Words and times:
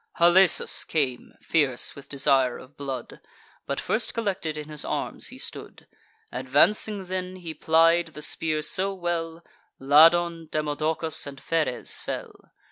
Halesus 0.17 0.83
came, 0.83 1.35
fierce 1.43 1.93
with 1.93 2.09
desire 2.09 2.57
of 2.57 2.75
blood; 2.75 3.19
But 3.67 3.79
first 3.79 4.15
collected 4.15 4.57
in 4.57 4.67
his 4.69 4.83
arms 4.83 5.27
he 5.27 5.37
stood: 5.37 5.85
Advancing 6.31 7.05
then, 7.05 7.35
he 7.35 7.53
plied 7.53 8.07
the 8.07 8.23
spear 8.23 8.63
so 8.63 8.95
well, 8.95 9.45
Ladon, 9.79 10.47
Demodocus, 10.49 11.27
and 11.27 11.39
Pheres 11.39 11.99
fell. 11.99 12.33